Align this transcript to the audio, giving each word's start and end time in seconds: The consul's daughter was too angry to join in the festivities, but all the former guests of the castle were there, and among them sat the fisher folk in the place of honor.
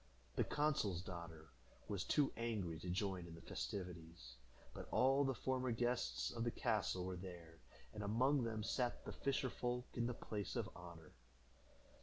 The 0.35 0.43
consul's 0.43 1.03
daughter 1.03 1.51
was 1.87 2.03
too 2.03 2.33
angry 2.35 2.79
to 2.79 2.89
join 2.89 3.27
in 3.27 3.35
the 3.35 3.41
festivities, 3.41 4.33
but 4.73 4.87
all 4.89 5.23
the 5.23 5.35
former 5.35 5.69
guests 5.71 6.31
of 6.31 6.43
the 6.43 6.49
castle 6.49 7.05
were 7.05 7.15
there, 7.17 7.59
and 7.93 8.01
among 8.01 8.43
them 8.43 8.63
sat 8.63 9.05
the 9.05 9.11
fisher 9.13 9.51
folk 9.51 9.85
in 9.93 10.07
the 10.07 10.15
place 10.15 10.55
of 10.55 10.71
honor. 10.75 11.11